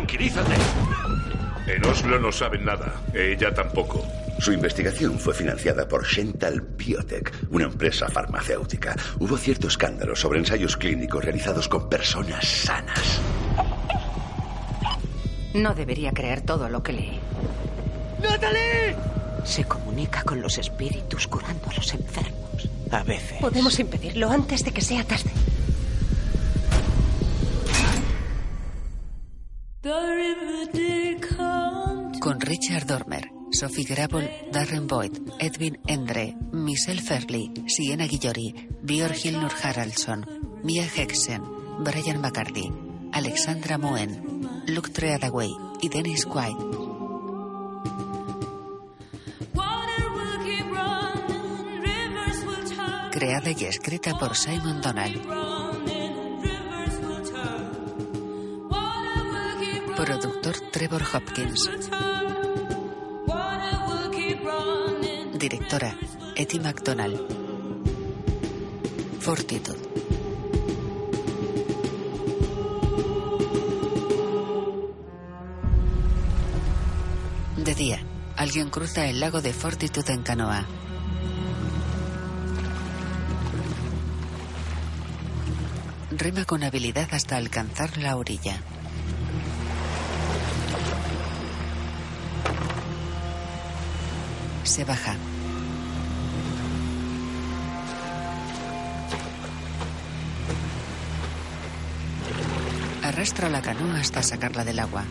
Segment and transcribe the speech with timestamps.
[0.00, 0.54] tranquilízate.
[1.66, 2.94] En Oslo no saben nada.
[3.14, 4.04] Ella tampoco.
[4.38, 8.96] Su investigación fue financiada por Shental Biotech, una empresa farmacéutica.
[9.18, 13.20] Hubo cierto escándalo sobre ensayos clínicos realizados con personas sanas.
[15.52, 17.20] No debería creer todo lo que leí.
[18.22, 18.96] ¡Natalie!
[19.44, 22.68] Se comunica con los espíritus curando a los enfermos.
[22.90, 23.38] A veces.
[23.40, 25.30] Podemos impedirlo antes de que sea tarde.
[32.20, 39.52] Con Richard Dormer, Sophie Gravel, Darren Boyd, Edwin Endre, Michelle Fairley, Sienna Guillory, Björn Hilnur
[39.62, 40.26] Haraldsson,
[40.62, 41.42] Mia Hexen,
[41.78, 42.70] Brian McCarthy,
[43.12, 46.62] Alexandra Moen, Luke Treadaway y Dennis White.
[53.12, 55.49] Creada y escrita por Simon Donald.
[60.10, 61.70] Productor Trevor Hopkins.
[65.38, 65.96] Directora
[66.34, 67.20] Etty McDonald.
[69.20, 69.78] Fortitude.
[77.58, 78.00] De día,
[78.36, 80.66] alguien cruza el lago de Fortitude en canoa.
[86.10, 88.60] Rema con habilidad hasta alcanzar la orilla.
[94.70, 95.16] Se baja.
[103.02, 105.02] Arrastra la canoa hasta sacarla del agua.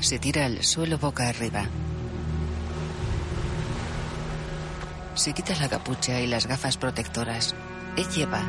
[0.00, 1.64] Se tira al suelo boca arriba.
[5.14, 7.54] Se quita la capucha y las gafas protectoras.
[7.96, 8.42] Él lleva.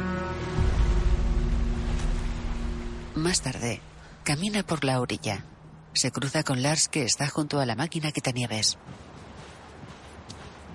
[3.16, 3.80] Más tarde,
[4.28, 5.46] camina por la orilla.
[5.94, 8.78] Se cruza con Lars que está junto a la máquina quitanieves.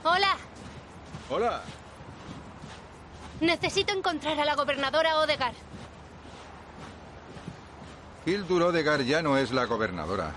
[0.04, 0.38] Hola,
[1.28, 1.60] Hola.
[3.42, 5.52] necesito encontrar a la gobernadora Odegar.
[8.24, 10.32] Hildur Odegar ya no es la gobernadora.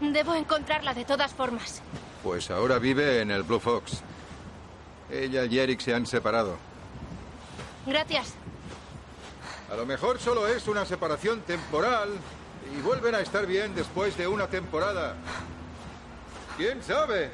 [0.00, 1.82] Debo encontrarla de todas formas.
[2.22, 4.00] Pues ahora vive en el Blue Fox.
[5.10, 6.56] Ella y Eric se han separado.
[7.84, 8.32] Gracias.
[9.72, 12.10] A lo mejor solo es una separación temporal
[12.72, 15.16] y vuelven a estar bien después de una temporada.
[16.56, 17.30] ¿Quién sabe?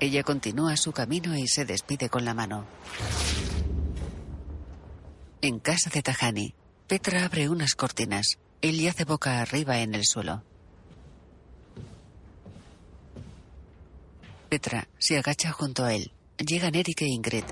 [0.00, 2.66] Ella continúa su camino y se despide con la mano.
[5.40, 6.54] En casa de Tajani,
[6.88, 8.38] Petra abre unas cortinas.
[8.60, 10.42] Él yace boca arriba en el suelo.
[14.48, 16.12] Petra se agacha junto a él.
[16.38, 17.44] Llegan Eric e Ingrid.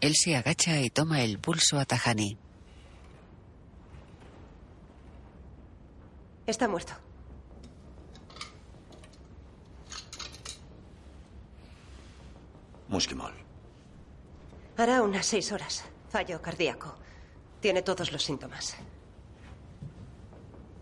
[0.00, 2.38] Él se agacha y toma el pulso a Tajani.
[6.46, 6.94] Está muerto.
[12.88, 13.32] Muskimol.
[14.76, 15.84] Hará unas seis horas.
[16.08, 16.96] Fallo cardíaco.
[17.60, 18.76] Tiene todos los síntomas.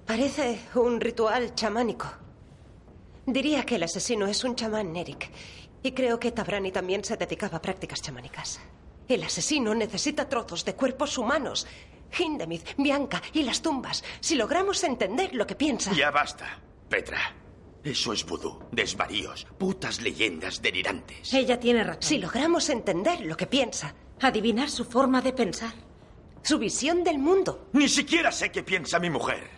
[0.07, 2.07] Parece un ritual chamánico.
[3.27, 5.31] Diría que el asesino es un chamán, Eric.
[5.83, 8.59] Y creo que Tabrani también se dedicaba a prácticas chamánicas.
[9.09, 11.67] El asesino necesita trozos de cuerpos humanos.
[12.19, 14.05] Hindemith, Bianca y las tumbas.
[14.21, 15.93] Si logramos entender lo que piensa.
[15.93, 17.19] Ya basta, Petra.
[17.85, 21.33] Eso es vudú, desvaríos, putas leyendas delirantes.
[21.33, 22.03] Ella tiene razón.
[22.03, 23.95] Si logramos entender lo que piensa.
[24.21, 25.73] Adivinar su forma de pensar.
[26.43, 27.69] Su visión del mundo.
[27.73, 29.49] Ni siquiera sé qué piensa mi mujer.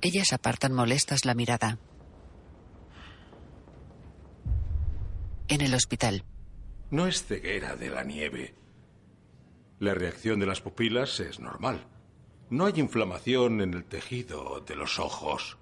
[0.00, 1.78] Ellas apartan molestas la mirada.
[5.48, 6.24] En el hospital,
[6.92, 8.54] No es ceguera de la nieve.
[9.78, 11.86] La reacción de las pupilas es normal.
[12.50, 15.56] No hay inflamación en el tejido de los ojos.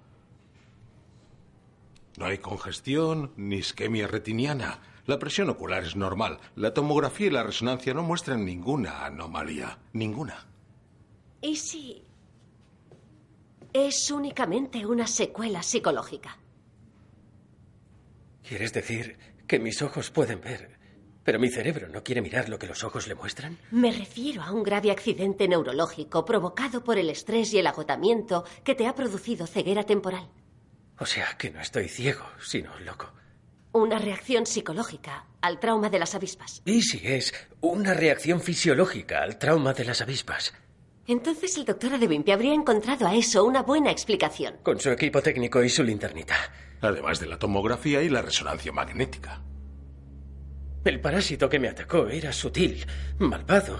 [2.17, 4.81] No hay congestión ni isquemia retiniana.
[5.05, 6.37] La presión ocular es normal.
[6.57, 9.79] La tomografía y la resonancia no muestran ninguna anomalía.
[9.93, 10.45] Ninguna.
[11.41, 12.03] ¿Y si
[13.71, 16.37] es únicamente una secuela psicológica?
[18.43, 19.17] ¿Quieres decir
[19.47, 20.80] que mis ojos pueden ver,
[21.23, 23.57] pero mi cerebro no quiere mirar lo que los ojos le muestran?
[23.71, 28.75] Me refiero a un grave accidente neurológico provocado por el estrés y el agotamiento que
[28.75, 30.29] te ha producido ceguera temporal.
[30.99, 33.11] O sea, que no estoy ciego, sino loco.
[33.73, 36.61] Una reacción psicológica al trauma de las avispas.
[36.65, 40.53] Y si es una reacción fisiológica al trauma de las avispas.
[41.07, 44.57] Entonces el doctor Adebimpe habría encontrado a eso una buena explicación.
[44.63, 46.35] Con su equipo técnico y su linternita.
[46.81, 49.41] Además de la tomografía y la resonancia magnética.
[50.83, 52.85] El parásito que me atacó era sutil,
[53.19, 53.77] malvado,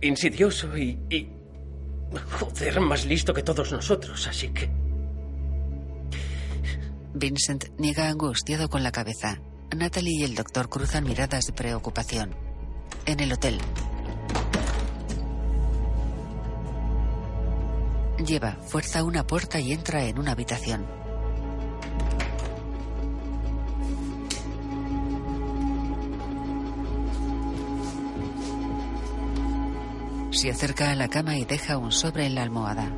[0.00, 1.30] insidioso y.
[2.40, 4.68] Joder, más listo que todos nosotros, así que...
[7.14, 9.40] Vincent niega angustiado con la cabeza.
[9.76, 12.34] Natalie y el doctor cruzan miradas de preocupación.
[13.06, 13.58] En el hotel.
[18.26, 20.99] Lleva fuerza una puerta y entra en una habitación.
[30.40, 32.90] Se acerca a la cama y deja un sobre en la almohada.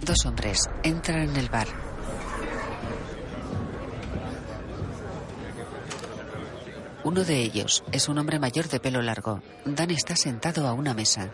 [0.00, 1.66] Dos hombres entran en el bar.
[7.02, 9.42] Uno de ellos es un hombre mayor de pelo largo.
[9.64, 11.32] Dan está sentado a una mesa.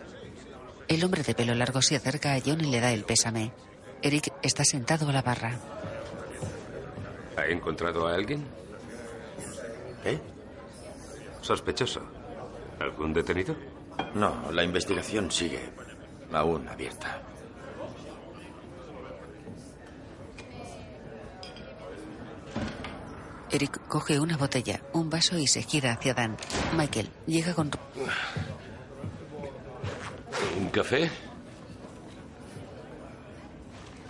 [0.87, 3.53] El hombre de pelo largo se acerca a John y le da el pésame.
[4.01, 5.59] Eric está sentado a la barra.
[7.37, 8.43] ¿Ha encontrado a alguien?
[10.05, 10.19] ¿Eh?
[11.41, 12.22] Sospechoso.
[12.83, 13.55] ¿Algún detenido?
[14.13, 15.69] No, la investigación sigue
[16.33, 17.21] aún abierta.
[23.49, 26.35] Eric coge una botella, un vaso y se gira hacia Dan.
[26.75, 27.71] Michael llega con...
[30.59, 31.09] ¿Un café?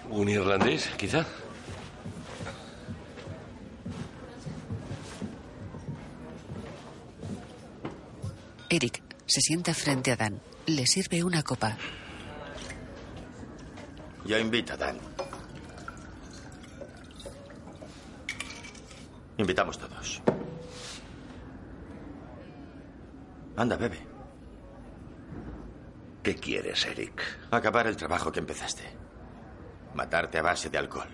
[0.09, 1.23] ¿Un irlandés, quizá?
[8.73, 10.41] Eric se sienta frente a Dan.
[10.65, 11.77] Le sirve una copa.
[14.25, 14.97] Ya invita, Dan.
[19.37, 20.23] Invitamos todos.
[23.55, 23.99] Anda, bebe.
[26.23, 27.21] ¿Qué quieres, Eric?
[27.51, 28.83] Acabar el trabajo que empezaste.
[29.93, 31.09] Matarte a base de alcohol.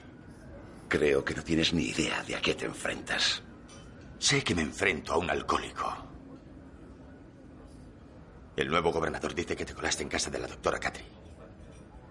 [0.88, 3.44] Creo que no tienes ni idea de a qué te enfrentas.
[4.18, 6.09] Sé que me enfrento a un alcohólico.
[8.60, 11.06] El nuevo gobernador dice que te colaste en casa de la doctora Catri.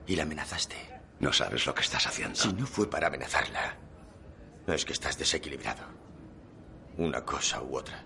[0.07, 0.77] Y la amenazaste.
[1.21, 2.37] No sabes lo que estás haciendo.
[2.37, 3.77] Si no fue para amenazarla,
[4.67, 5.83] no es que estás desequilibrado.
[6.97, 8.03] Una cosa u otra.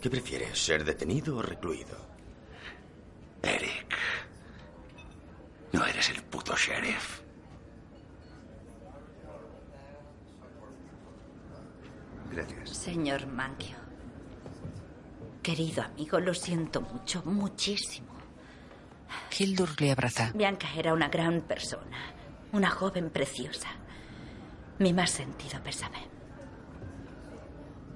[0.00, 1.96] ¿Qué prefieres, ser detenido o recluido?
[3.40, 3.96] Eric,
[5.70, 7.20] no eres el puto sheriff.
[12.32, 12.70] Gracias.
[12.70, 13.89] Señor Manquio.
[15.42, 18.08] Querido amigo, lo siento mucho, muchísimo.
[19.38, 20.32] Hildur le abraza.
[20.34, 21.98] Bianca era una gran persona,
[22.52, 23.68] una joven preciosa.
[24.78, 25.98] Mi más sentido pésame.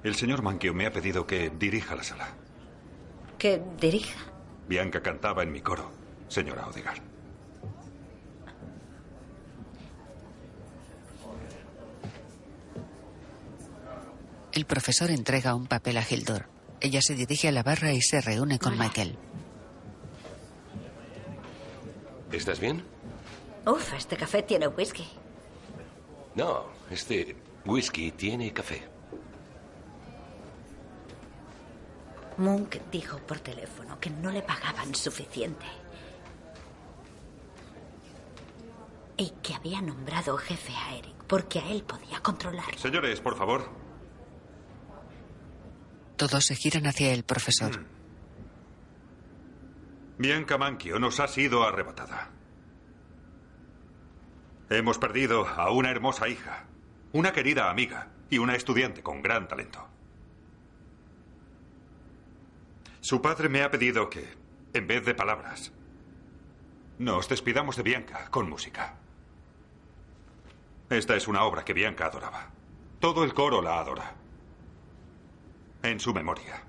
[0.03, 2.27] El señor Manquio me ha pedido que dirija la sala.
[3.37, 4.19] ¿Que dirija?
[4.67, 5.91] Bianca cantaba en mi coro,
[6.27, 7.01] señora Odegar.
[14.51, 16.54] El profesor entrega un papel a Hildur.
[16.81, 19.17] Ella se dirige a la barra y se reúne con Michael.
[22.31, 22.83] ¿Estás bien?
[23.65, 25.07] Uf, este café tiene whisky.
[26.35, 27.35] No, este
[27.65, 28.83] whisky tiene café.
[32.37, 35.65] Munk dijo por teléfono que no le pagaban suficiente.
[39.17, 42.77] Y que había nombrado jefe a Eric porque a él podía controlarlo.
[42.77, 43.84] Señores, por favor.
[46.17, 47.79] Todos se giran hacia el profesor.
[47.79, 47.85] Mm.
[50.17, 52.31] Bianca Manquio nos ha sido arrebatada.
[54.69, 56.65] Hemos perdido a una hermosa hija,
[57.11, 59.85] una querida amiga y una estudiante con gran talento.
[63.01, 64.25] Su padre me ha pedido que,
[64.73, 65.71] en vez de palabras,
[66.97, 68.95] nos despidamos de Bianca con música.
[70.89, 72.51] Esta es una obra que Bianca adoraba.
[72.99, 74.15] Todo el coro la adora.
[75.85, 76.59] En su memoria.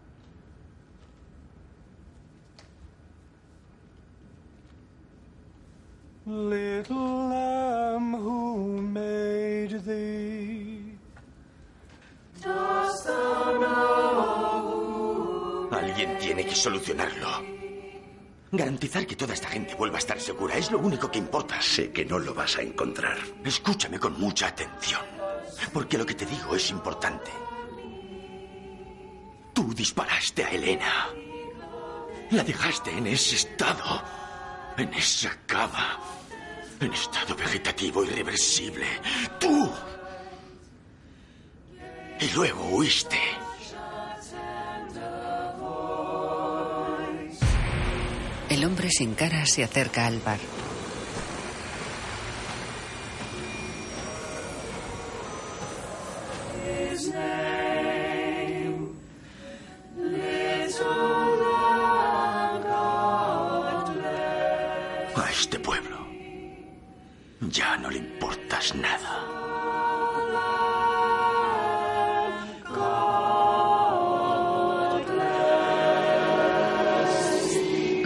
[6.27, 10.99] Little lamb who made thee.
[12.43, 17.43] Dost thou know Alguien tiene que solucionarlo.
[18.53, 21.63] Garantizar que toda esta gente vuelva a estar segura es lo único que importa.
[21.63, 23.17] Sé que no lo vas a encontrar.
[23.43, 25.01] Escúchame con mucha atención,
[25.73, 27.31] porque lo que te digo es importante.
[29.57, 31.09] Tú disparaste a Elena.
[32.31, 34.03] La dejaste en ese estado,
[34.77, 35.99] en esa cava,
[36.79, 38.85] en estado vegetativo irreversible.
[39.41, 39.73] Tú.
[42.21, 43.19] Y luego huiste.
[48.51, 50.39] El hombre sin cara se acerca al bar.
[65.47, 65.97] Este pueblo
[67.41, 69.13] ya no le importas nada.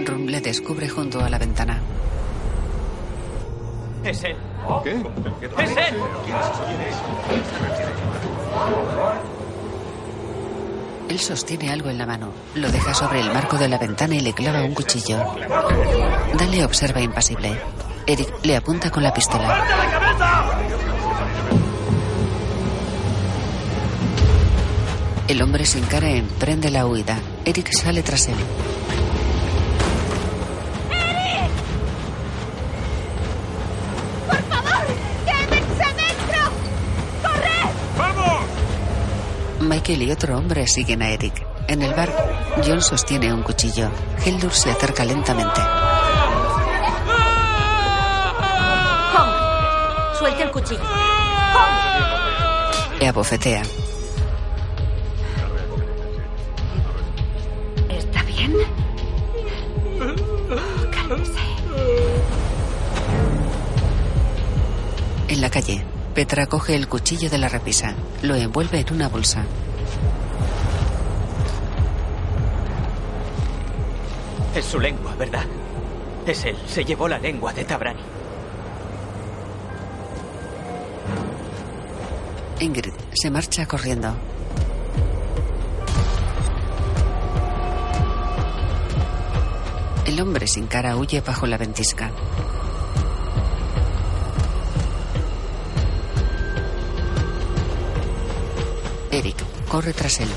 [0.04, 1.80] Rum le descubre junto a la ventana.
[4.04, 4.36] Es él.
[4.84, 5.02] ¿Qué?
[5.62, 5.94] ¡Es él!
[11.10, 14.20] Él sostiene algo en la mano, lo deja sobre el marco de la ventana y
[14.20, 15.18] le clava un cuchillo.
[16.38, 17.60] Dan le observa impasible.
[18.06, 19.60] Eric le apunta con la pistola.
[25.26, 27.18] El hombre sin cara emprende la huida.
[27.44, 28.36] Eric sale tras él.
[39.90, 41.44] Michael y otro hombre siguen a Eric.
[41.66, 42.10] En el bar,
[42.64, 43.90] John sostiene un cuchillo.
[44.24, 45.60] Hildur se acerca lentamente.
[49.12, 50.80] Hong, suelte el cuchillo.
[53.00, 53.62] Le abofetea.
[57.88, 58.54] ¿Está bien?
[60.92, 61.40] Cálmese.
[65.26, 67.96] En la calle, Petra coge el cuchillo de la repisa.
[68.22, 69.44] Lo envuelve en una bolsa.
[74.54, 75.44] Es su lengua, ¿verdad?
[76.26, 76.56] Es él.
[76.66, 78.00] Se llevó la lengua de Tabrani.
[82.58, 84.12] Ingrid se marcha corriendo.
[90.04, 92.10] El hombre sin cara huye bajo la ventisca.
[99.10, 99.36] Eric
[99.68, 100.28] corre tras él.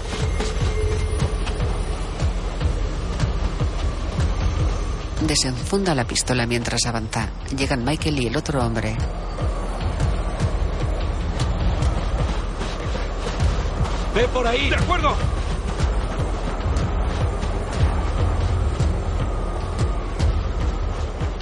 [5.28, 7.30] Desenfunda la pistola mientras avanza.
[7.56, 8.96] Llegan Michael y el otro hombre.
[14.14, 14.70] ¡Ve por ahí!
[14.70, 15.16] ¡De acuerdo!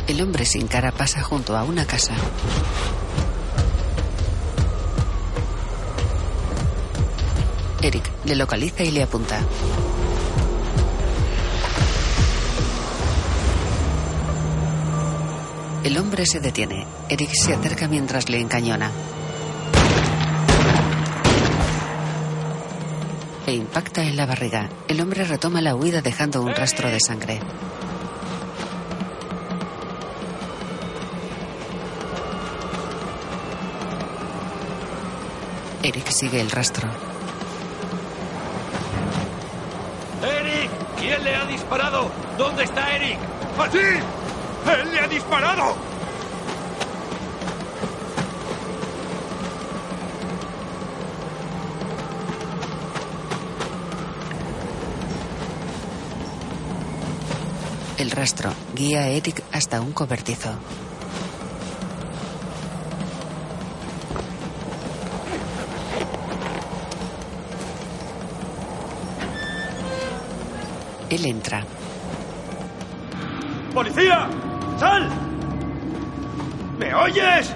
[0.07, 2.13] El hombre sin cara pasa junto a una casa.
[7.81, 9.39] Eric le localiza y le apunta.
[15.83, 16.85] El hombre se detiene.
[17.09, 18.91] Eric se acerca mientras le encañona.
[23.47, 24.69] Le impacta en la barriga.
[24.88, 27.39] El hombre retoma la huida dejando un rastro de sangre.
[35.81, 36.89] Eric sigue el rastro.
[40.21, 40.69] ¡Eric!
[41.00, 42.11] ¿Quién le ha disparado?
[42.38, 43.17] ¿Dónde está Eric?
[43.57, 44.21] ¡Allí!
[44.68, 45.75] ¡Él le ha disparado!
[57.98, 60.50] El rastro guía a Eric hasta un cobertizo.
[71.12, 71.63] Él entra.
[73.74, 74.30] ¡Policía!
[74.81, 75.07] ¡Sal!
[76.79, 77.53] ¿Me oyes?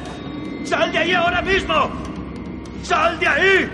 [0.63, 1.73] ¡Sal de ahí ahora mismo!
[2.83, 3.69] ¡Sal de ahí!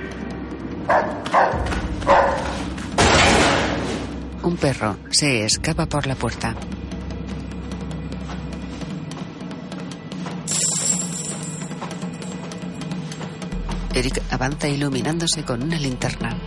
[4.41, 6.55] Un perro se escapa por la puerta.
[13.93, 16.41] Eric avanza iluminándose con una linterna.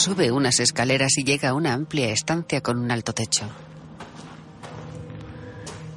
[0.00, 3.44] Sube unas escaleras y llega a una amplia estancia con un alto techo.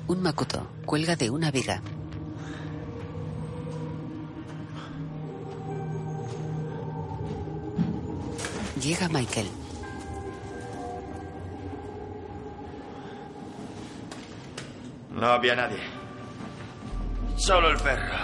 [0.07, 1.81] Un macuto cuelga de una viga.
[8.81, 9.47] Llega Michael.
[15.13, 15.79] No había nadie.
[17.37, 18.15] Solo el perro.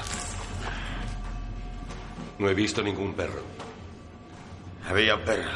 [2.37, 3.68] No he visto ningún perro.
[4.89, 5.51] Había un perro.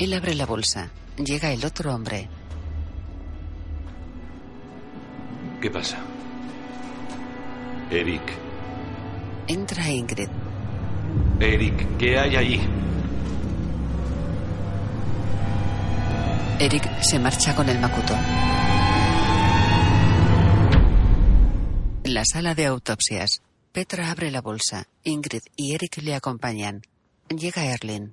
[0.00, 0.90] Él abre la bolsa.
[1.16, 2.28] Llega el otro hombre.
[5.60, 5.98] ¿Qué pasa?
[7.92, 8.22] Eric.
[9.46, 10.28] Entra Ingrid.
[11.38, 12.68] Eric, ¿qué hay ahí?
[16.58, 18.14] Eric se marcha con el macuto.
[22.04, 23.42] La sala de autopsias.
[23.70, 24.88] Petra abre la bolsa.
[25.04, 26.82] Ingrid y Eric le acompañan.
[27.28, 28.12] Llega Erlin.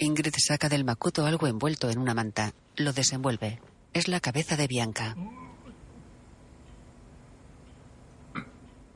[0.00, 2.52] Ingrid saca del macuto algo envuelto en una manta.
[2.76, 3.60] Lo desenvuelve.
[3.92, 5.16] Es la cabeza de Bianca.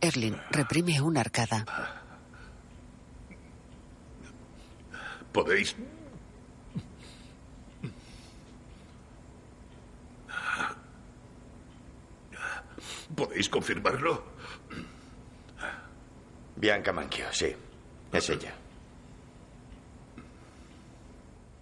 [0.01, 1.65] Erlin reprime una arcada.
[5.33, 5.75] ¿Podéis?
[13.15, 14.25] ¿Podéis confirmarlo?
[16.57, 17.55] Bianca Manchio, sí.
[18.13, 18.55] Es ella.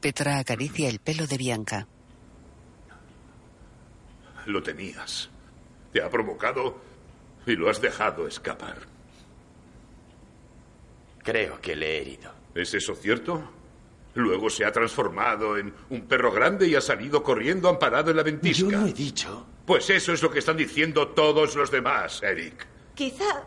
[0.00, 1.86] Petra acaricia el pelo de Bianca.
[4.46, 5.30] Lo tenías.
[5.92, 6.80] Te ha provocado
[7.46, 8.78] y lo has dejado escapar.
[11.22, 12.32] Creo que le he herido.
[12.54, 13.42] ¿Es eso cierto?
[14.14, 18.22] Luego se ha transformado en un perro grande y ha salido corriendo amparado en la
[18.22, 18.62] ventisca.
[18.62, 19.46] Yo no he dicho.
[19.70, 22.66] Pues eso es lo que están diciendo todos los demás, Eric.
[22.96, 23.44] Quizá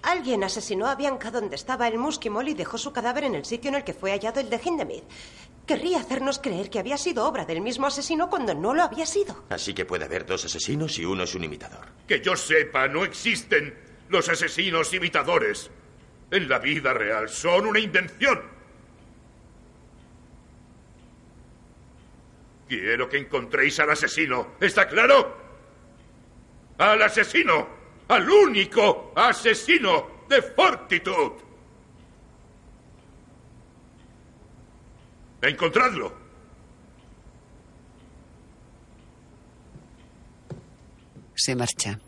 [0.00, 3.68] alguien asesinó a Bianca donde estaba el Muskimol y dejó su cadáver en el sitio
[3.68, 5.04] en el que fue hallado el de Hindemith.
[5.66, 9.44] Querría hacernos creer que había sido obra del mismo asesino cuando no lo había sido.
[9.50, 11.88] Así que puede haber dos asesinos y uno es un imitador.
[12.08, 13.74] Que yo sepa, no existen
[14.08, 15.70] los asesinos imitadores.
[16.30, 18.40] En la vida real son una invención.
[22.66, 24.52] Quiero que encontréis al asesino.
[24.58, 25.39] ¿Está claro?
[26.80, 27.68] Al asesino.
[28.08, 31.36] Al único asesino de Fortitude.
[35.42, 36.12] Encontradlo.
[41.34, 42.00] Se marcha.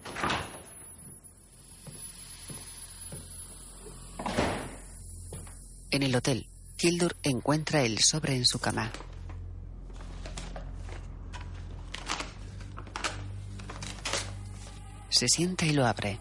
[5.90, 6.46] En el hotel,
[6.78, 8.90] Hildur encuentra el sobre en su cama.
[15.12, 16.18] Se sienta y lo abre.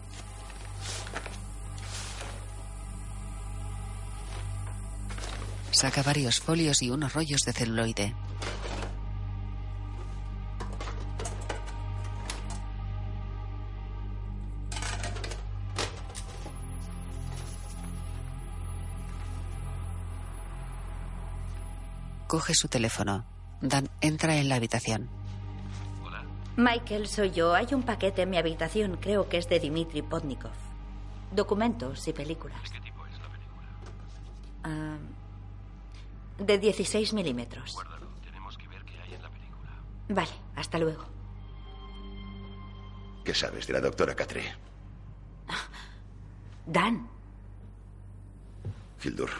[5.70, 8.14] Saca varios folios y unos rollos de celuloide.
[22.26, 23.24] Coge su teléfono.
[23.62, 25.21] Dan entra en la habitación.
[26.56, 27.54] Michael, soy yo.
[27.54, 28.98] Hay un paquete en mi habitación.
[29.00, 30.52] Creo que es de Dimitri Podnikov.
[31.30, 32.60] Documentos y películas.
[32.70, 34.98] ¿Qué tipo es la película?
[36.38, 37.72] De 16 milímetros.
[37.72, 38.06] Guárdalo.
[38.22, 39.70] Tenemos que ver qué hay en la película.
[40.08, 41.04] Vale, hasta luego.
[43.24, 44.42] ¿Qué sabes de la doctora Catre?
[46.66, 47.08] Dan,
[49.02, 49.30] Hildur,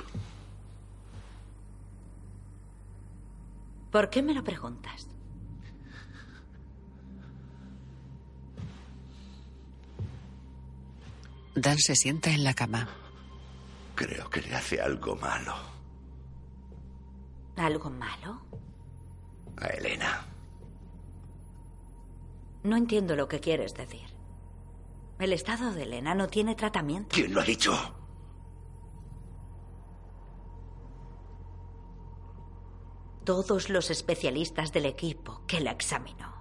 [3.90, 5.06] ¿por qué me lo preguntas?
[11.54, 12.88] Dan se sienta en la cama.
[13.94, 15.54] creo que le hace algo malo
[17.56, 18.40] ¿Algo malo?
[19.58, 20.26] a Elena.
[22.64, 24.06] No entiendo lo que quieres decir.
[25.18, 27.10] El estado de Elena no tiene tratamiento.
[27.14, 27.72] ¿Quién lo ha dicho?
[33.24, 36.31] Todos los especialistas del equipo que la examinó.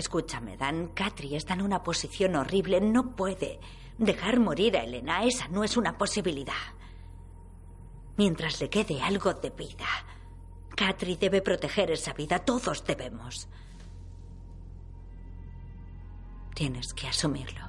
[0.00, 0.88] Escúchame, Dan.
[0.94, 2.80] Katri está en una posición horrible.
[2.80, 3.60] No puede
[3.98, 5.24] dejar morir a Elena.
[5.24, 6.54] Esa no es una posibilidad.
[8.16, 9.86] Mientras le quede algo de vida,
[10.74, 12.38] Katri debe proteger esa vida.
[12.38, 13.46] Todos debemos.
[16.54, 17.68] Tienes que asumirlo.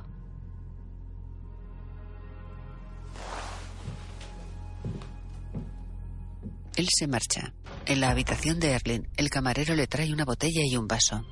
[6.77, 7.53] Él se marcha.
[7.85, 11.25] En la habitación de Erlin, el camarero le trae una botella y un vaso.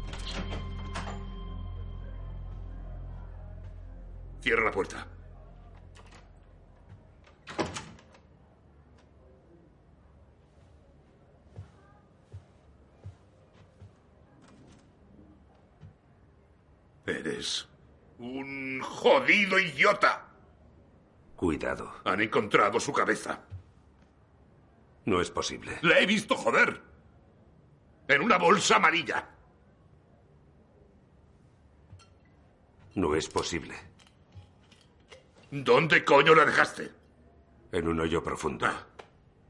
[4.41, 5.05] Cierra la puerta.
[17.05, 17.67] Eres
[18.19, 20.27] un jodido idiota.
[21.35, 21.91] Cuidado.
[22.05, 23.41] Han encontrado su cabeza.
[25.05, 25.79] No es posible.
[25.81, 26.81] La he visto joder.
[28.07, 29.27] En una bolsa amarilla.
[32.95, 33.88] No es posible.
[35.51, 36.91] ¿Dónde coño la dejaste?
[37.71, 38.67] En un hoyo profundo.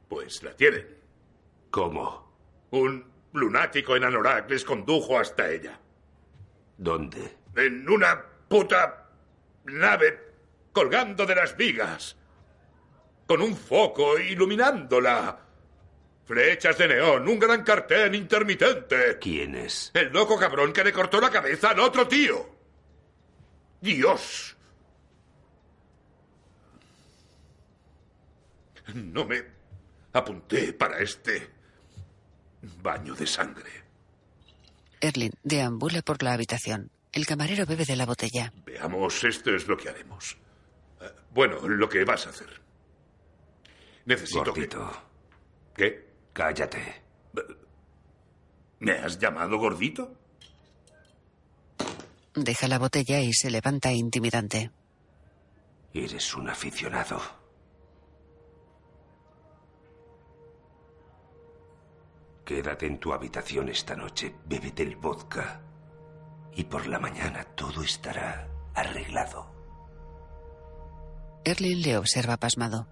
[0.07, 0.87] Pues la tienen.
[1.69, 2.67] ¿Cómo?
[2.71, 5.79] Un lunático en Anorak les condujo hasta ella.
[6.77, 7.37] ¿Dónde?
[7.55, 9.09] En una puta
[9.65, 10.19] nave
[10.71, 12.15] colgando de las vigas.
[13.27, 15.37] con un foco iluminándola.
[16.25, 19.19] Flechas de neón, un gran cartel intermitente.
[19.19, 19.91] ¿Quién es?
[19.93, 22.49] El loco cabrón que le cortó la cabeza al otro tío.
[23.81, 24.57] Dios.
[28.95, 29.43] No me
[30.13, 31.49] apunté para este
[32.81, 33.71] baño de sangre.
[35.01, 36.91] Erlin deambula por la habitación.
[37.11, 38.51] El camarero bebe de la botella.
[38.65, 40.37] Veamos, esto es lo que haremos.
[41.01, 42.61] Eh, Bueno, lo que vas a hacer.
[44.05, 44.91] Necesito Gordito.
[45.75, 45.83] que...
[45.89, 46.09] ¿Qué?
[46.33, 47.01] Cállate.
[48.79, 50.15] ¿Me has llamado gordito?
[52.35, 54.71] Deja la botella y se levanta intimidante.
[55.93, 57.19] Eres un aficionado.
[62.49, 65.61] Quédate en tu habitación esta noche, bébete el vodka
[66.55, 69.45] y por la mañana todo estará arreglado.
[71.45, 72.87] Erlin le observa pasmado.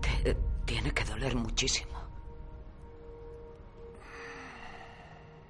[0.00, 1.92] Te- tiene que doler muchísimo.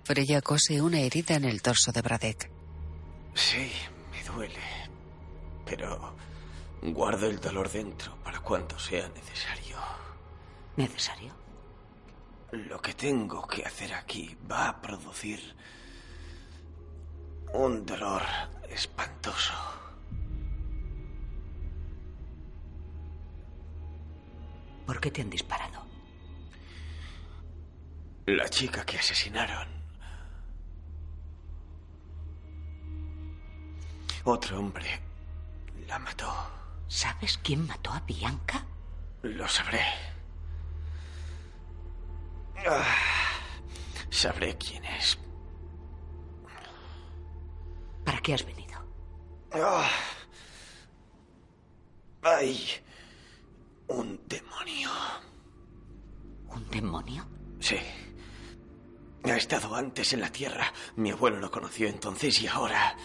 [0.03, 2.51] Freya cose una herida en el torso de Bradek.
[3.35, 3.71] Sí,
[4.11, 4.59] me duele.
[5.65, 6.15] Pero
[6.83, 9.77] guardo el dolor dentro para cuando sea necesario.
[10.77, 11.38] ¿Necesario?
[12.53, 15.39] Lo que tengo que hacer aquí va a producir
[17.53, 18.23] un dolor
[18.71, 19.53] espantoso.
[24.87, 25.85] ¿Por qué te han disparado?
[28.25, 29.69] La chica que asesinaron.
[34.25, 35.01] Otro hombre
[35.87, 36.33] la mató.
[36.87, 38.65] ¿Sabes quién mató a Bianca?
[39.23, 39.83] Lo sabré.
[42.67, 42.85] Ah,
[44.11, 45.19] sabré quién es.
[48.05, 48.79] ¿Para qué has venido?
[49.53, 49.89] Ah,
[52.23, 52.69] hay
[53.89, 54.91] un demonio.
[56.49, 57.27] ¿Un demonio?
[57.61, 57.77] Sí.
[59.25, 60.73] Ha estado antes en la Tierra.
[60.97, 62.97] Mi abuelo lo conoció entonces y ahora...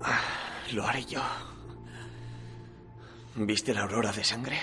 [0.00, 0.20] ah,
[0.72, 1.22] Lo haré yo.
[3.36, 4.58] ¿Viste la aurora de sangre?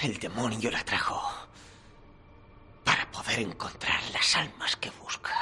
[0.00, 1.20] El demonio la trajo
[3.26, 5.32] poder encontrar las almas que busca.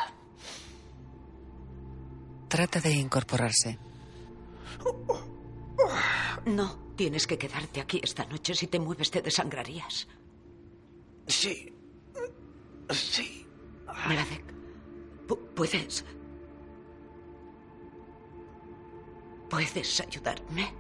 [2.49, 3.79] Trata de incorporarse.
[6.47, 8.55] No, tienes que quedarte aquí esta noche.
[8.55, 10.07] Si te mueves te desangrarías.
[11.27, 11.73] Sí.
[12.91, 13.47] Sí.
[15.27, 16.05] Pu- puedes...
[19.51, 20.75] ¿Puedes ayudarme?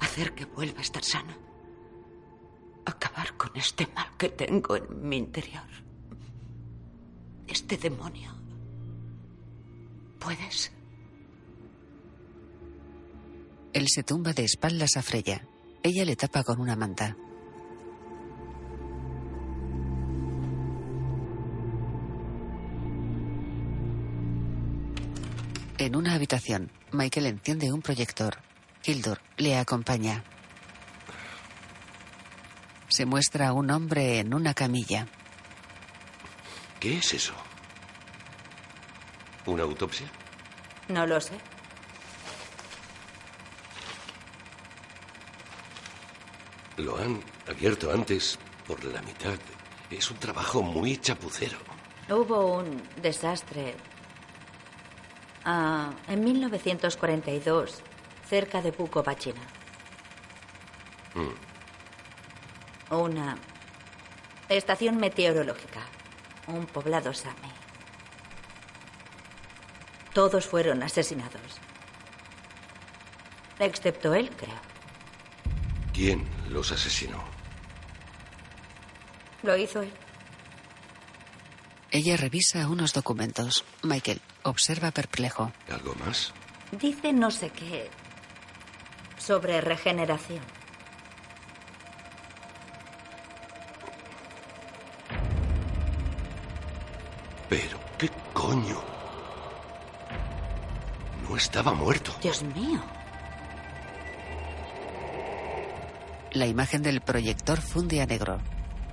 [0.00, 1.36] Hacer que vuelva a estar sana.
[2.88, 5.68] Acabar con este mal que tengo en mi interior.
[7.46, 8.34] Este demonio.
[10.18, 10.72] ¿Puedes?
[13.74, 15.46] Él se tumba de espaldas a Freya.
[15.82, 17.14] Ella le tapa con una manta.
[25.76, 28.38] En una habitación, Michael enciende un proyector.
[28.82, 30.24] Hildur le acompaña.
[32.98, 35.06] Se muestra a un hombre en una camilla.
[36.80, 37.32] ¿Qué es eso?
[39.46, 40.10] ¿Una autopsia?
[40.88, 41.34] No lo sé.
[46.78, 49.38] Lo han abierto antes por la mitad.
[49.92, 51.58] Es un trabajo muy chapucero.
[52.10, 53.76] Hubo un desastre
[55.44, 57.80] ah, en 1942
[58.28, 59.42] cerca de Bukovachina.
[61.14, 61.47] Mm.
[62.90, 63.36] Una
[64.48, 65.80] estación meteorológica.
[66.46, 67.52] Un poblado sami.
[70.14, 71.60] Todos fueron asesinados.
[73.58, 74.58] Excepto él, creo.
[75.92, 77.22] ¿Quién los asesinó?
[79.42, 79.92] Lo hizo él.
[81.90, 83.64] Ella revisa unos documentos.
[83.82, 85.52] Michael observa perplejo.
[85.70, 86.32] ¿Algo más?
[86.72, 87.90] Dice no sé qué
[89.18, 90.57] sobre regeneración.
[97.48, 98.80] Pero, ¿qué coño?
[101.28, 102.14] No estaba muerto.
[102.22, 102.82] Dios mío.
[106.32, 108.38] La imagen del proyector funde a negro.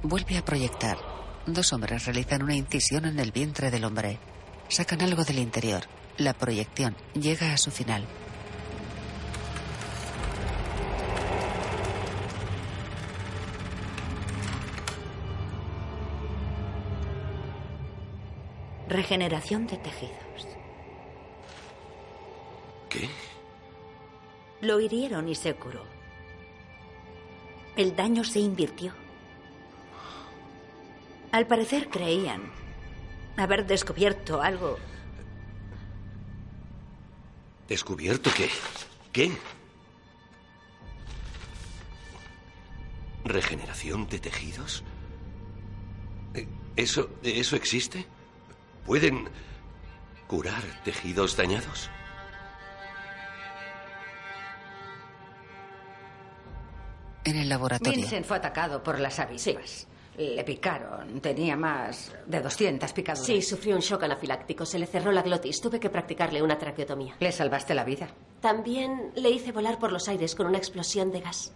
[0.04, 0.98] Vuelve a proyectar.
[1.46, 4.20] Dos hombres realizan una incisión en el vientre del hombre.
[4.70, 5.84] Sacan algo del interior.
[6.18, 8.06] La proyección llega a su final.
[19.06, 20.48] Regeneración de tejidos.
[22.90, 23.08] ¿Qué?
[24.62, 25.84] Lo hirieron y se curó.
[27.76, 28.94] El daño se invirtió.
[31.32, 32.52] Al parecer creían
[33.38, 34.80] haber descubierto algo.
[37.68, 38.50] ¿Descubierto qué?
[39.14, 39.38] ¿Qué?
[43.24, 44.84] ¿Regeneración de tejidos?
[46.34, 48.08] Eh, ¿Eso, ¿Eso existe?
[48.86, 49.30] ¿Pueden
[50.28, 51.90] curar tejidos dañados?
[57.24, 57.98] En el laboratorio.
[58.00, 59.88] Vincent fue atacado por las avispas.
[60.18, 61.20] Le picaron.
[61.20, 63.26] Tenía más de 200 picaduras.
[63.26, 64.66] Sí, sufrió un shock anafiláctico.
[64.66, 65.60] Se le cerró la glotis.
[65.60, 67.16] Tuve que practicarle una traqueotomía.
[67.20, 68.08] ¿Le salvaste la vida?
[68.40, 71.54] También le hice volar por los aires con una explosión de gas.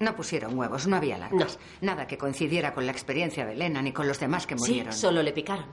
[0.00, 1.58] No pusieron huevos, no había alarmas.
[1.80, 4.92] Nada que coincidiera con la experiencia de Elena ni con los demás que murieron.
[4.92, 5.66] Sí, solo le picaron.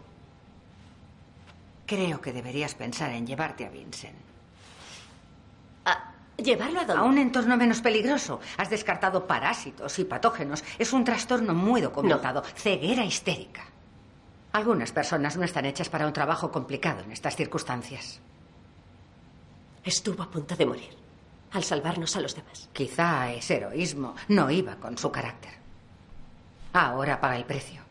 [1.88, 4.28] Creo que deberías pensar en llevarte a Vincent.
[6.38, 7.02] ¿Llevarlo a dónde?
[7.02, 8.40] A un entorno menos peligroso.
[8.58, 10.64] Has descartado parásitos y patógenos.
[10.78, 12.44] Es un trastorno muy documentado.
[12.56, 13.64] Ceguera histérica.
[14.52, 18.20] Algunas personas no están hechas para un trabajo complicado en estas circunstancias.
[19.84, 20.96] Estuvo a punto de morir.
[21.54, 22.70] Al salvarnos a los demás.
[22.72, 25.54] Quizá ese heroísmo no iba con su carácter.
[26.74, 27.87] Ahora paga el precio.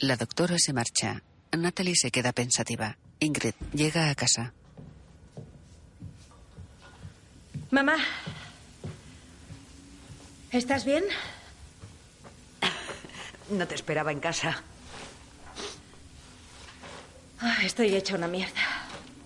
[0.00, 1.22] La doctora se marcha.
[1.56, 2.96] Natalie se queda pensativa.
[3.18, 4.52] Ingrid llega a casa.
[7.70, 7.96] Mamá.
[10.52, 11.04] ¿Estás bien?
[13.50, 14.62] No te esperaba en casa.
[17.40, 18.60] Ah, estoy hecha una mierda.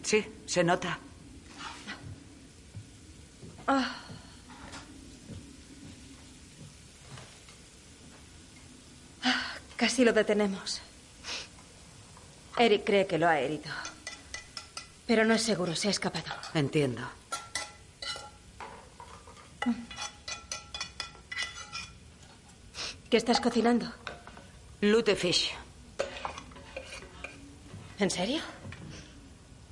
[0.02, 0.98] Sí, se nota.
[3.66, 4.03] Ah.
[9.76, 10.80] Casi lo detenemos.
[12.58, 13.70] Eric cree que lo ha herido.
[15.06, 16.32] Pero no es seguro, se ha escapado.
[16.54, 17.02] Entiendo.
[23.10, 23.92] ¿Qué estás cocinando?
[24.80, 25.52] Lutefish.
[27.98, 28.42] ¿En serio?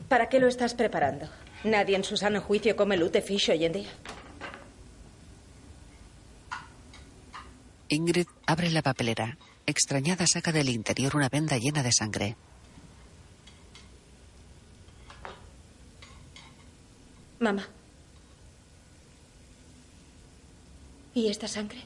[0.09, 1.29] ¿Para qué lo estás preparando?
[1.65, 3.91] Nadie en su sano juicio come lutefish hoy en día.
[7.89, 9.37] Ingrid abre la papelera.
[9.67, 12.37] Extrañada saca del interior una venda llena de sangre.
[17.39, 17.67] Mamá.
[21.15, 21.83] ¿Y esta sangre?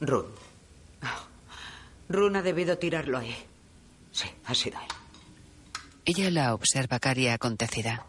[0.00, 0.26] Run.
[2.08, 3.34] Run ha debido tirarlo ahí.
[4.10, 4.88] Sí, ha sido él.
[6.04, 8.04] Ella la observa caria acontecida.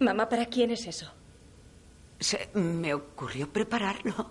[0.00, 1.10] Mamá, ¿para quién es eso?
[2.18, 4.30] Se me ocurrió prepararlo.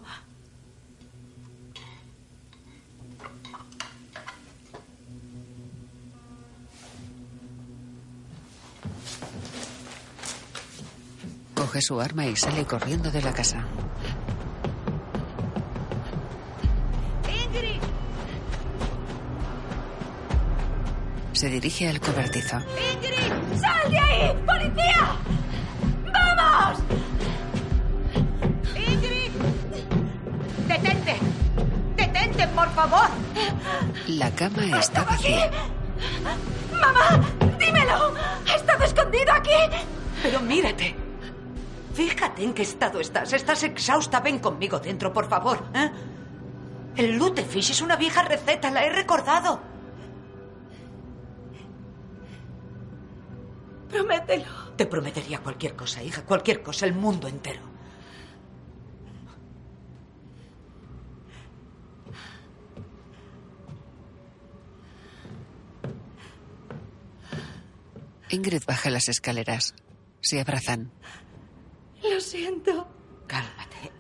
[11.76, 13.66] Coge su arma y sale corriendo de la casa.
[17.28, 17.82] ¡Ingrid!
[21.34, 22.60] Se dirige al cobertizo.
[22.94, 23.60] ¡Ingrid!
[23.60, 24.38] ¡Sal de ahí!
[24.46, 25.16] ¡Policía!
[26.14, 26.80] ¡Vamos!
[28.74, 29.32] ¡Ingrid!
[30.70, 31.20] ¡Detente!
[31.98, 33.10] ¡Detente, por favor!
[34.08, 35.52] La cama está vacía.
[36.72, 37.22] ¡Mamá!
[37.60, 38.14] ¡Dímelo!
[38.48, 39.52] ¿Ha estado escondido aquí?
[40.24, 41.05] Pero mírate.
[41.96, 43.32] Fíjate en qué estado estás.
[43.32, 44.20] Estás exhausta.
[44.20, 45.64] Ven conmigo dentro, por favor.
[45.74, 45.90] ¿eh?
[46.98, 48.70] El lutefish es una vieja receta.
[48.70, 49.62] La he recordado.
[53.90, 54.76] Promételo.
[54.76, 56.26] Te prometería cualquier cosa, hija.
[56.26, 56.86] Cualquier cosa.
[56.86, 57.62] El mundo entero.
[68.32, 69.74] Ingrid baja las escaleras.
[70.20, 70.92] Se abrazan.
[72.12, 72.88] Lo siento.
[73.28, 73.92] Cálmate.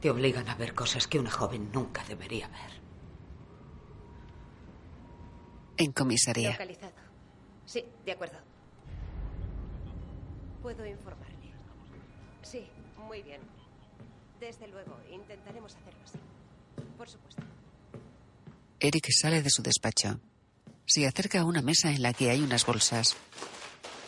[0.00, 2.82] Te obligan a ver cosas que una joven nunca debería ver.
[5.76, 6.52] En comisaría.
[6.52, 6.92] Localizado.
[7.64, 8.38] Sí, de acuerdo.
[10.62, 11.52] Puedo informarle.
[12.42, 12.66] Sí,
[13.08, 13.40] muy bien.
[14.38, 16.18] Desde luego, intentaremos hacerlo así.
[16.98, 17.42] Por supuesto.
[18.80, 20.20] Eric sale de su despacho.
[20.86, 23.16] Se acerca a una mesa en la que hay unas bolsas.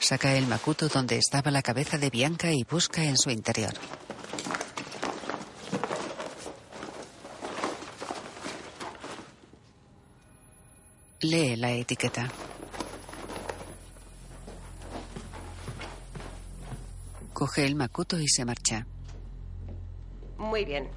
[0.01, 3.75] Saca el macuto donde estaba la cabeza de Bianca y busca en su interior.
[11.23, 12.31] Lee la etiqueta.
[17.33, 18.87] Coge el macuto y se marcha.
[20.39, 20.89] Muy bien.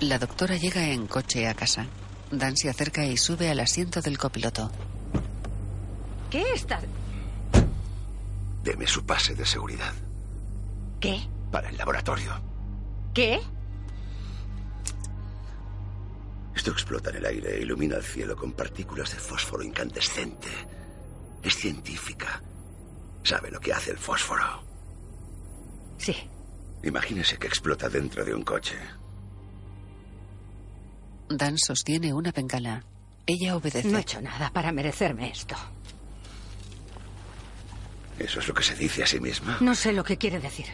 [0.00, 1.86] La doctora llega en coche a casa.
[2.30, 4.70] Dan se acerca y sube al asiento del copiloto.
[6.30, 6.80] ¿Qué está...?
[8.64, 9.92] Deme su pase de seguridad.
[10.98, 11.20] ¿Qué?
[11.52, 12.32] Para el laboratorio.
[13.12, 13.38] ¿Qué?
[16.56, 20.48] Esto explota en el aire e ilumina el cielo con partículas de fósforo incandescente.
[21.42, 22.42] Es científica.
[23.22, 24.64] Sabe lo que hace el fósforo.
[25.98, 26.16] Sí.
[26.84, 28.78] Imagínese que explota dentro de un coche.
[31.28, 32.82] Dan sostiene una bengala.
[33.26, 33.88] Ella obedece.
[33.88, 35.54] No he hecho nada para merecerme esto.
[38.18, 39.58] ¿Eso es lo que se dice a sí misma?
[39.60, 40.66] No sé lo que quiere decir.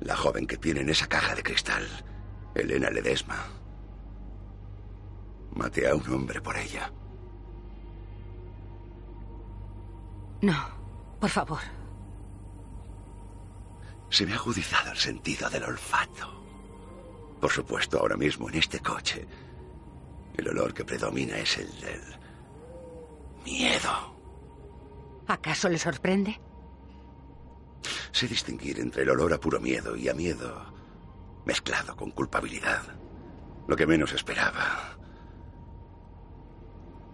[0.00, 1.86] La joven que tiene en esa caja de cristal,
[2.54, 3.46] Elena Ledesma.
[5.52, 6.92] Maté a un hombre por ella.
[10.40, 10.68] No,
[11.18, 11.60] por favor.
[14.10, 16.38] Se me ha agudizado el sentido del olfato.
[17.40, 19.26] Por supuesto, ahora mismo en este coche,
[20.36, 22.02] el olor que predomina es el del
[23.44, 24.17] miedo.
[25.28, 26.40] ¿Acaso le sorprende?
[28.12, 30.72] Sé distinguir entre el olor a puro miedo y a miedo
[31.44, 32.82] mezclado con culpabilidad.
[33.66, 34.96] Lo que menos esperaba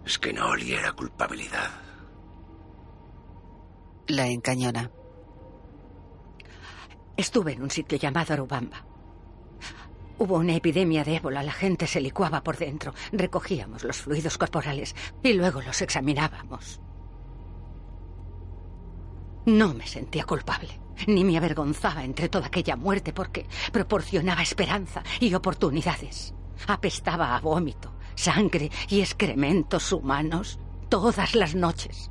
[0.05, 1.69] es que no oliera culpabilidad.
[4.07, 4.89] La encañona.
[7.17, 8.85] Estuve en un sitio llamado Arubamba.
[10.17, 14.95] Hubo una epidemia de ébola, la gente se licuaba por dentro, recogíamos los fluidos corporales
[15.21, 16.79] y luego los examinábamos.
[19.45, 25.33] No me sentía culpable, ni me avergonzaba entre toda aquella muerte porque proporcionaba esperanza y
[25.33, 26.33] oportunidades.
[26.67, 32.09] Apestaba a vómito, sangre y excrementos humanos todas las noches.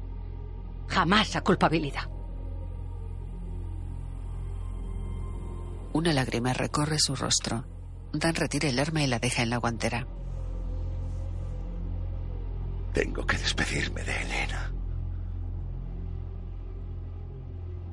[0.86, 2.08] Jamás a culpabilidad.
[5.92, 7.64] Una lágrima recorre su rostro.
[8.12, 10.06] Dan retira el arma y la deja en la guantera.
[12.92, 14.72] Tengo que despedirme de Elena.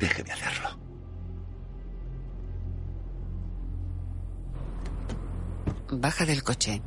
[0.02, 0.70] Déjeme hacerlo.
[5.92, 6.82] Baja del coche.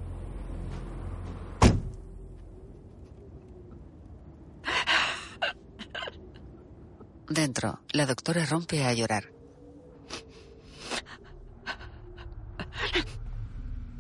[7.28, 9.32] Dentro, la doctora rompe a llorar.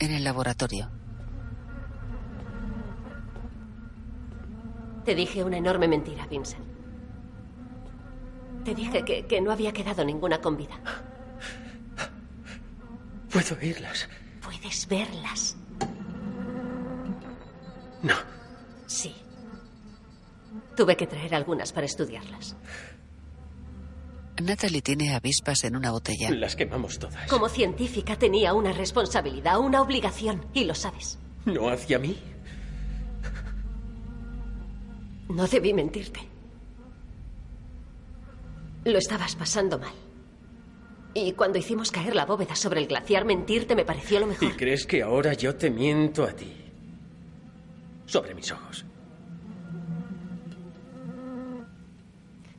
[0.00, 0.90] En el laboratorio.
[5.04, 6.63] Te dije una enorme mentira, Vincent.
[8.64, 10.80] Te dije que, que no había quedado ninguna con vida.
[13.30, 14.08] Puedo oírlas.
[14.42, 15.56] Puedes verlas.
[18.02, 18.14] No.
[18.86, 19.14] Sí.
[20.76, 22.56] Tuve que traer algunas para estudiarlas.
[24.42, 26.30] Natalie tiene avispas en una botella.
[26.30, 27.28] Las quemamos todas.
[27.28, 31.18] Como científica tenía una responsabilidad, una obligación, y lo sabes.
[31.44, 32.18] ¿No hacia mí?
[35.28, 36.20] No debí mentirte.
[38.84, 39.94] Lo estabas pasando mal.
[41.14, 44.48] Y cuando hicimos caer la bóveda sobre el glaciar, mentirte me pareció lo mejor.
[44.48, 46.52] ¿Y crees que ahora yo te miento a ti?
[48.06, 48.84] Sobre mis ojos.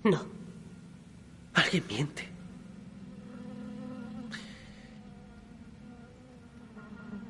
[0.04, 0.26] No.
[1.54, 2.30] Alguien miente.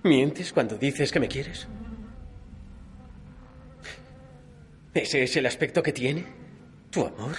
[0.03, 1.67] ¿Mientes cuando dices que me quieres?
[4.93, 6.25] ¿Ese es el aspecto que tiene?
[6.91, 7.35] ¿Tu amor?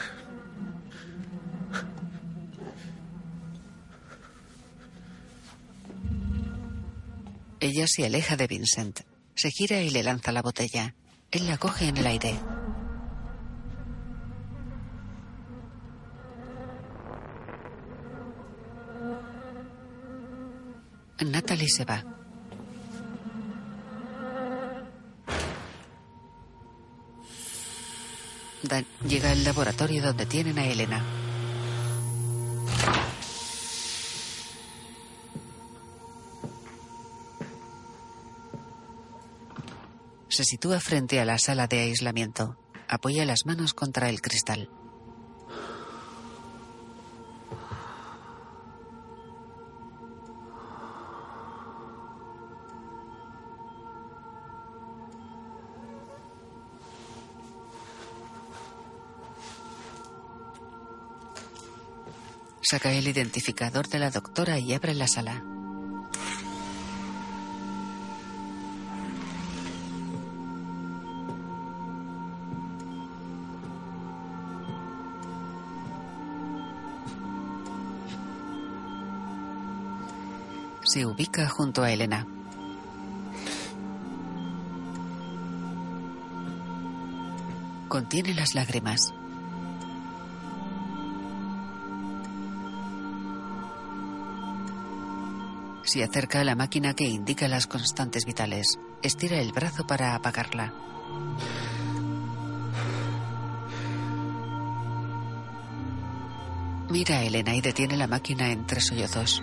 [7.60, 9.00] Ella se aleja de Vincent.
[9.34, 10.94] Se gira y le lanza la botella.
[11.30, 12.34] Él la coge en el aire.
[21.24, 22.04] Natalie se va.
[28.62, 31.04] Dan llega al laboratorio donde tienen a Elena.
[40.36, 42.58] Se sitúa frente a la sala de aislamiento.
[42.88, 44.68] Apoya las manos contra el cristal.
[62.60, 65.42] Saca el identificador de la doctora y abre la sala.
[80.96, 82.26] Se ubica junto a Elena.
[87.86, 89.12] Contiene las lágrimas.
[95.82, 98.78] Se acerca a la máquina que indica las constantes vitales.
[99.02, 100.72] Estira el brazo para apagarla.
[106.88, 109.42] Mira a Elena y detiene la máquina entre sollozos.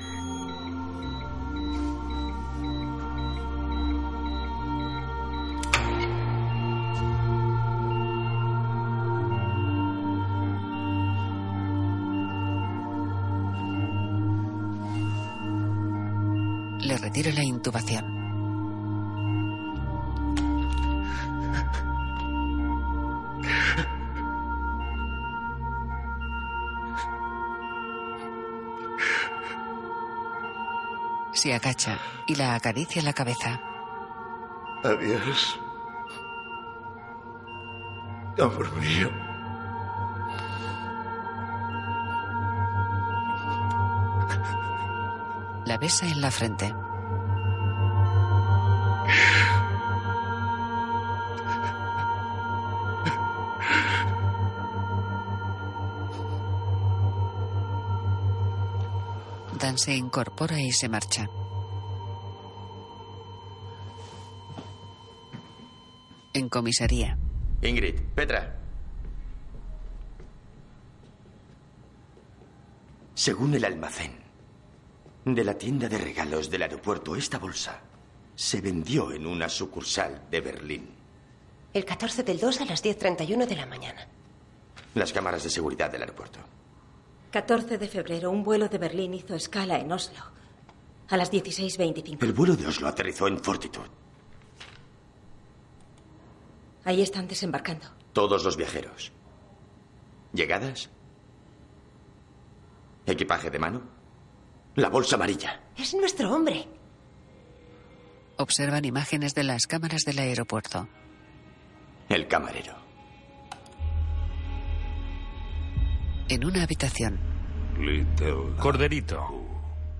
[17.63, 18.03] Intubación.
[31.31, 31.97] Se agacha
[32.27, 33.61] y la acaricia la cabeza.
[34.83, 35.59] Adiós.
[38.39, 39.09] Amor mío.
[45.65, 46.73] La besa en la frente.
[59.75, 61.27] Se incorpora y se marcha.
[66.33, 67.17] En comisaría.
[67.61, 68.59] Ingrid, Petra.
[73.13, 74.11] Según el almacén
[75.25, 77.81] de la tienda de regalos del aeropuerto, esta bolsa
[78.35, 80.89] se vendió en una sucursal de Berlín.
[81.73, 84.07] El 14 del 2 a las 10.31 de la mañana.
[84.95, 86.39] Las cámaras de seguridad del aeropuerto.
[87.33, 90.19] 14 de febrero, un vuelo de Berlín hizo escala en Oslo.
[91.09, 92.21] A las 16.25.
[92.21, 93.89] El vuelo de Oslo aterrizó en Fortitude.
[96.85, 97.87] Ahí están desembarcando.
[98.13, 99.11] Todos los viajeros.
[100.31, 100.91] ¿Llegadas?
[103.07, 103.81] ¿Equipaje de mano?
[104.75, 105.59] La bolsa amarilla.
[105.75, 106.67] Es nuestro hombre.
[108.37, 110.87] Observan imágenes de las cámaras del aeropuerto.
[112.09, 112.82] El camarero.
[116.29, 117.19] En una habitación.
[118.59, 119.45] Corderito,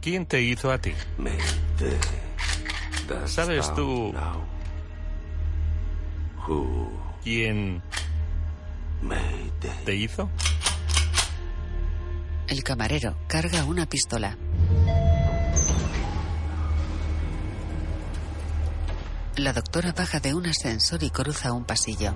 [0.02, 0.94] ¿quién te hizo a ti?
[3.26, 4.14] ¿Sabes tú
[7.24, 7.82] quién
[9.86, 10.30] te hizo?
[12.48, 14.38] El camarero carga una pistola.
[19.38, 22.14] La doctora baja de un ascensor y cruza un pasillo.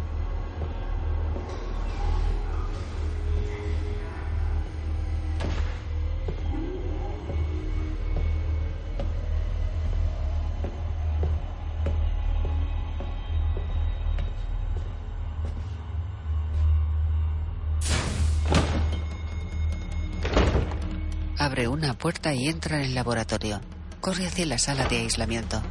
[22.08, 23.60] Puerta y entra en el laboratorio.
[24.00, 25.62] Corre hacia la sala de aislamiento.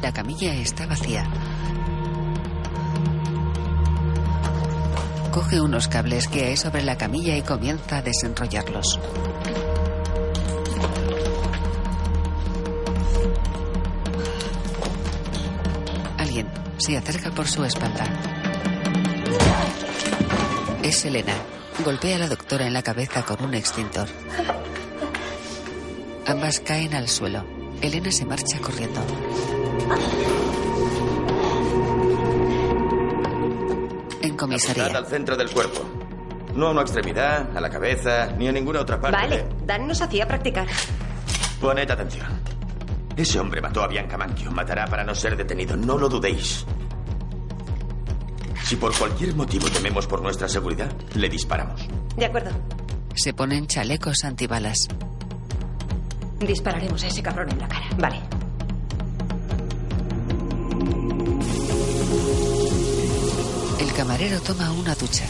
[0.00, 1.30] La camilla está vacía.
[5.30, 8.98] Coge unos cables que hay sobre la camilla y comienza a desenrollarlos.
[16.16, 16.48] Alguien
[16.78, 18.06] se acerca por su espalda.
[20.82, 21.34] Es Elena.
[21.84, 24.06] Golpea a la doctora en la cabeza con un extintor.
[26.26, 27.44] Ambas caen al suelo.
[27.80, 29.00] Elena se marcha corriendo.
[34.20, 34.84] En comisaría.
[34.84, 35.80] Apuntad al centro del cuerpo.
[36.54, 39.16] No a una extremidad, a la cabeza, ni a ninguna otra parte.
[39.16, 40.68] Vale, Dan nos hacía practicar.
[41.60, 42.26] Poned atención.
[43.16, 44.50] Ese hombre mató a Bianca Manchio.
[44.50, 45.76] Matará para no ser detenido.
[45.76, 46.66] No lo dudéis.
[48.70, 51.80] Si por cualquier motivo tememos por nuestra seguridad, le disparamos.
[52.16, 52.52] De acuerdo.
[53.16, 54.86] Se ponen chalecos antibalas.
[56.38, 57.88] Dispararemos a ese cabrón en la cara.
[57.98, 58.20] Vale.
[63.80, 65.24] El camarero toma una ducha.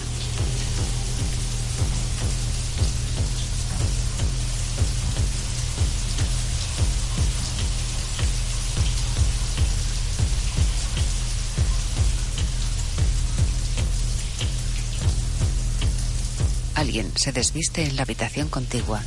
[17.21, 19.03] Se desviste en la habitación contigua.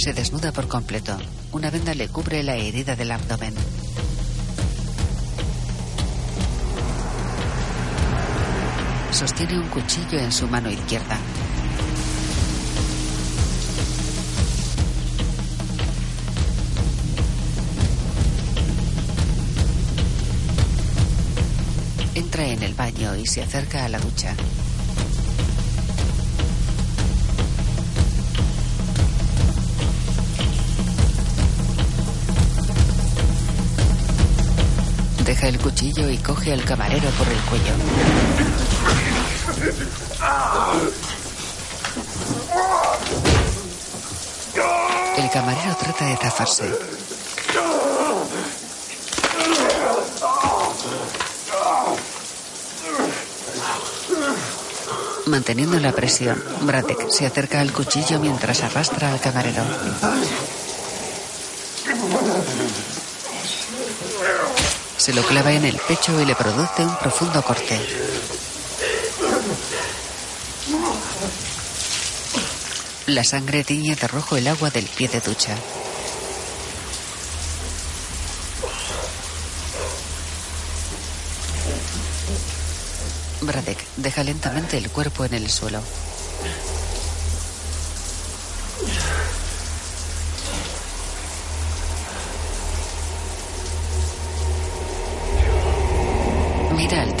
[0.00, 1.14] Se desnuda por completo.
[1.52, 3.52] Una venda le cubre la herida del abdomen.
[9.12, 11.18] Sostiene un cuchillo en su mano izquierda.
[22.14, 24.34] Entra en el baño y se acerca a la ducha.
[35.42, 37.72] El cuchillo y coge al camarero por el cuello.
[45.16, 46.70] El camarero trata de zafarse.
[55.26, 59.62] Manteniendo la presión, Bratek se acerca al cuchillo mientras arrastra al camarero.
[65.00, 67.80] Se lo clava en el pecho y le produce un profundo corte.
[73.06, 75.56] La sangre tiñe de rojo el agua del pie de ducha.
[83.40, 85.80] Bradek deja lentamente el cuerpo en el suelo.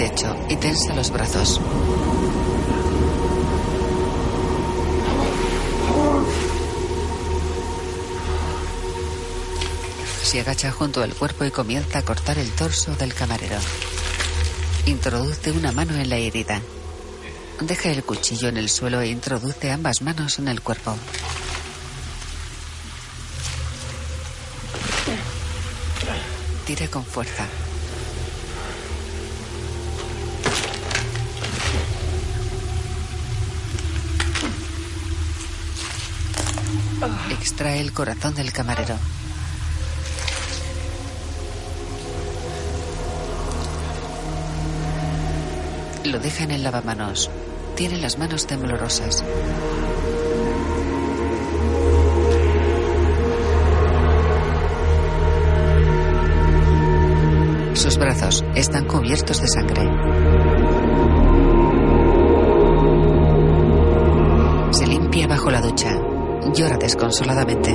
[0.00, 1.60] Techo y tensa los brazos.
[10.22, 13.58] Se agacha junto al cuerpo y comienza a cortar el torso del camarero.
[14.86, 16.62] Introduce una mano en la herida.
[17.60, 20.96] Deja el cuchillo en el suelo e introduce ambas manos en el cuerpo.
[26.64, 27.46] Tira con fuerza.
[37.30, 38.94] Extrae el corazón del camarero.
[46.04, 47.30] Lo deja en el lavamanos.
[47.74, 49.24] Tiene las manos temblorosas.
[57.72, 59.82] Sus brazos están cubiertos de sangre.
[64.72, 65.96] Se limpia bajo la ducha.
[66.46, 67.70] Llora desconsoladamente.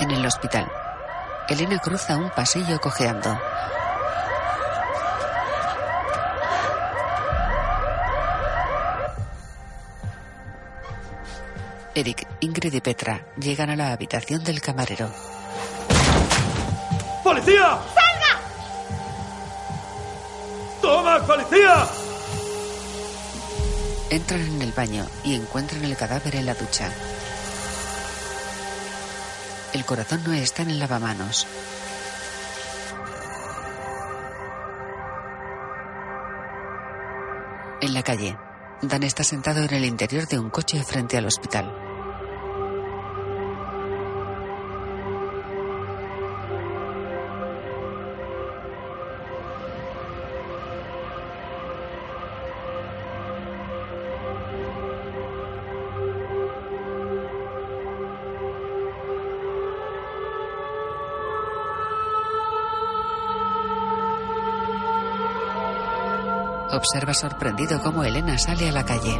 [0.00, 0.70] En el hospital,
[1.48, 3.38] Elena cruza un pasillo cojeando.
[11.94, 15.08] Eric, Ingrid y Petra llegan a la habitación del camarero.
[17.22, 17.78] ¡Policía!
[21.14, 21.26] ¡Salga!
[21.26, 21.88] ¡Toma, policía!
[24.10, 26.90] Entran en el baño y encuentran el cadáver en la ducha.
[29.72, 31.46] El corazón no está en el lavamanos.
[37.80, 38.36] En la calle,
[38.82, 41.83] Dan está sentado en el interior de un coche frente al hospital.
[66.86, 69.18] Observa sorprendido cómo Elena sale a la calle.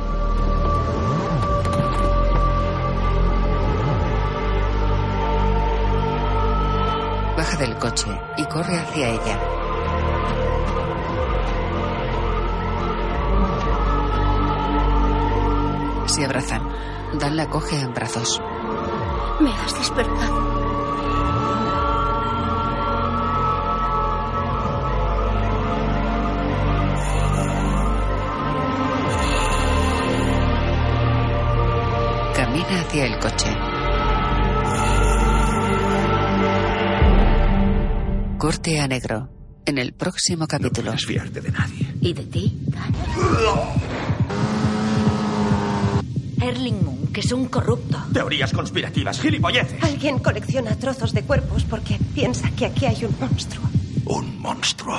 [7.34, 9.40] Baja del coche y corre hacia ella.
[16.04, 16.68] Se abrazan.
[17.18, 18.42] Dan la coge en brazos.
[19.40, 20.53] Me has despertado.
[32.94, 33.50] Hacia el coche.
[38.38, 39.28] Corte a negro.
[39.66, 40.92] En el próximo capítulo.
[40.92, 41.94] No fiarte de nadie.
[42.00, 42.60] ¿Y de ti?
[46.40, 47.98] Erling Moon, que es un corrupto.
[48.12, 49.82] Teorías conspirativas, gilipolleces.
[49.82, 53.64] Alguien colecciona trozos de cuerpos porque piensa que aquí hay un monstruo.
[54.04, 54.94] Un monstruo.